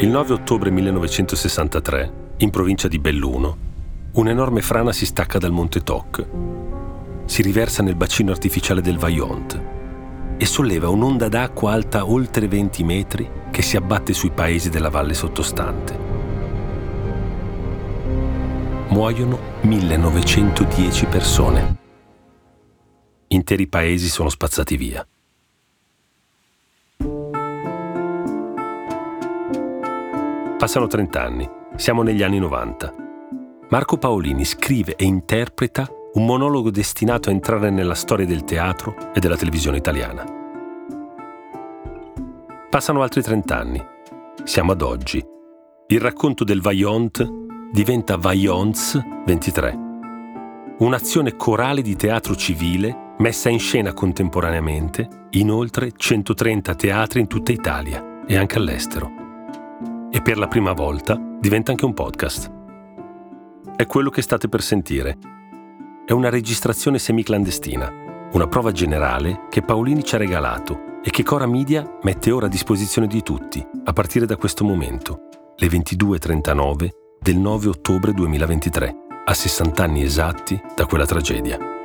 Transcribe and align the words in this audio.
Il 0.00 0.10
9 0.10 0.32
ottobre 0.32 0.70
1963, 0.70 2.12
in 2.36 2.50
provincia 2.50 2.86
di 2.86 3.00
Belluno, 3.00 3.56
un'enorme 4.12 4.62
frana 4.62 4.92
si 4.92 5.04
stacca 5.04 5.38
dal 5.38 5.50
monte 5.50 5.82
Toc. 5.82 6.24
Si 7.24 7.42
riversa 7.42 7.82
nel 7.82 7.96
bacino 7.96 8.30
artificiale 8.30 8.80
del 8.80 8.96
Vaillant 8.96 9.60
e 10.36 10.46
solleva 10.46 10.88
un'onda 10.88 11.26
d'acqua 11.26 11.72
alta 11.72 12.08
oltre 12.08 12.46
20 12.46 12.84
metri 12.84 13.28
che 13.50 13.60
si 13.60 13.76
abbatte 13.76 14.12
sui 14.12 14.30
paesi 14.30 14.70
della 14.70 14.88
valle 14.88 15.14
sottostante. 15.14 15.98
Muoiono 18.90 19.38
1910 19.62 21.06
persone. 21.06 21.76
Interi 23.26 23.66
paesi 23.66 24.06
sono 24.06 24.28
spazzati 24.28 24.76
via. 24.76 25.04
Passano 30.58 30.88
30 30.88 31.22
anni, 31.22 31.48
siamo 31.76 32.02
negli 32.02 32.24
anni 32.24 32.40
90. 32.40 32.92
Marco 33.68 33.96
Paolini 33.96 34.44
scrive 34.44 34.96
e 34.96 35.04
interpreta 35.04 35.88
un 36.14 36.24
monologo 36.24 36.72
destinato 36.72 37.28
a 37.28 37.32
entrare 37.32 37.70
nella 37.70 37.94
storia 37.94 38.26
del 38.26 38.42
teatro 38.42 39.12
e 39.14 39.20
della 39.20 39.36
televisione 39.36 39.76
italiana. 39.76 40.24
Passano 42.68 43.02
altri 43.02 43.22
30 43.22 43.56
anni. 43.56 43.86
Siamo 44.42 44.72
ad 44.72 44.82
oggi. 44.82 45.24
Il 45.86 46.00
racconto 46.00 46.42
del 46.42 46.60
Vaillant 46.60 47.24
diventa 47.70 48.16
Vaillants 48.16 49.00
23. 49.26 49.78
Un'azione 50.78 51.36
corale 51.36 51.82
di 51.82 51.94
teatro 51.94 52.34
civile 52.34 53.14
messa 53.18 53.48
in 53.48 53.60
scena 53.60 53.92
contemporaneamente 53.92 55.08
in 55.30 55.52
oltre 55.52 55.92
130 55.94 56.74
teatri 56.74 57.20
in 57.20 57.28
tutta 57.28 57.52
Italia 57.52 58.24
e 58.26 58.36
anche 58.36 58.58
all'estero 58.58 59.26
per 60.28 60.36
la 60.36 60.46
prima 60.46 60.74
volta 60.74 61.18
diventa 61.40 61.70
anche 61.70 61.86
un 61.86 61.94
podcast. 61.94 62.52
È 63.74 63.86
quello 63.86 64.10
che 64.10 64.20
state 64.20 64.46
per 64.46 64.60
sentire. 64.60 65.16
È 66.04 66.12
una 66.12 66.28
registrazione 66.28 66.98
semiclandestina, 66.98 68.28
una 68.32 68.46
prova 68.46 68.70
generale 68.70 69.46
che 69.48 69.62
Paolini 69.62 70.04
ci 70.04 70.16
ha 70.16 70.18
regalato 70.18 71.00
e 71.02 71.08
che 71.08 71.22
Cora 71.22 71.46
Media 71.46 71.82
mette 72.02 72.30
ora 72.30 72.44
a 72.44 72.50
disposizione 72.50 73.06
di 73.06 73.22
tutti, 73.22 73.66
a 73.84 73.92
partire 73.94 74.26
da 74.26 74.36
questo 74.36 74.64
momento, 74.64 75.28
le 75.56 75.66
22.39 75.66 76.88
del 77.18 77.38
9 77.38 77.68
ottobre 77.68 78.12
2023, 78.12 78.96
a 79.24 79.32
60 79.32 79.82
anni 79.82 80.02
esatti 80.02 80.60
da 80.76 80.84
quella 80.84 81.06
tragedia. 81.06 81.77